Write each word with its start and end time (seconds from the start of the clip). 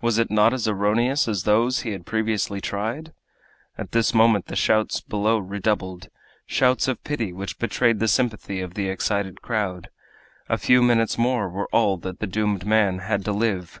Was 0.00 0.18
it 0.18 0.32
not 0.32 0.52
as 0.52 0.66
erroneous 0.66 1.28
as 1.28 1.44
those 1.44 1.82
he 1.82 1.92
had 1.92 2.04
previously 2.04 2.60
tried? 2.60 3.12
At 3.78 3.92
this 3.92 4.12
moment 4.12 4.46
the 4.46 4.56
shouts 4.56 5.00
below 5.00 5.38
redoubled 5.38 6.08
shouts 6.44 6.88
of 6.88 7.04
pity 7.04 7.32
which 7.32 7.56
betrayed 7.60 8.00
the 8.00 8.08
sympathy 8.08 8.60
of 8.60 8.74
the 8.74 8.88
excited 8.88 9.42
crowd. 9.42 9.88
A 10.48 10.58
few 10.58 10.82
minutes 10.82 11.16
more 11.18 11.48
were 11.48 11.68
all 11.70 11.98
that 11.98 12.18
the 12.18 12.26
doomed 12.26 12.66
man 12.66 12.98
had 12.98 13.24
to 13.26 13.32
live! 13.32 13.80